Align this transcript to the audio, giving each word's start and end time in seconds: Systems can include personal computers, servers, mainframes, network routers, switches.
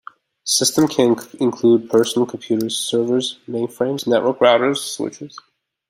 Systems 0.47 0.95
can 0.95 1.15
include 1.39 1.87
personal 1.91 2.25
computers, 2.25 2.75
servers, 2.75 3.37
mainframes, 3.47 4.07
network 4.07 4.39
routers, 4.39 4.77
switches. 4.77 5.37